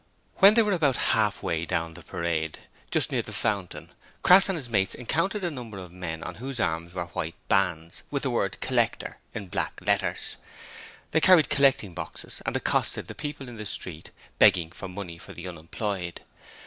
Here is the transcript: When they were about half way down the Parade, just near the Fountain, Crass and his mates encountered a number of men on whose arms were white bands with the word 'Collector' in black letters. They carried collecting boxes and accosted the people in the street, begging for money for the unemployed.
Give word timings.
When 0.37 0.55
they 0.55 0.63
were 0.63 0.71
about 0.71 0.97
half 1.13 1.43
way 1.43 1.63
down 1.63 1.93
the 1.93 2.01
Parade, 2.01 2.57
just 2.89 3.11
near 3.11 3.21
the 3.21 3.31
Fountain, 3.31 3.91
Crass 4.23 4.49
and 4.49 4.57
his 4.57 4.67
mates 4.67 4.95
encountered 4.95 5.43
a 5.43 5.51
number 5.51 5.77
of 5.77 5.91
men 5.91 6.23
on 6.23 6.33
whose 6.41 6.59
arms 6.59 6.95
were 6.95 7.05
white 7.05 7.35
bands 7.47 8.01
with 8.09 8.23
the 8.23 8.31
word 8.31 8.57
'Collector' 8.61 9.19
in 9.35 9.45
black 9.49 9.79
letters. 9.79 10.37
They 11.11 11.21
carried 11.21 11.49
collecting 11.49 11.93
boxes 11.93 12.41
and 12.47 12.57
accosted 12.57 13.09
the 13.09 13.13
people 13.13 13.47
in 13.47 13.57
the 13.57 13.65
street, 13.67 14.09
begging 14.39 14.71
for 14.71 14.87
money 14.87 15.19
for 15.19 15.33
the 15.33 15.47
unemployed. 15.47 16.21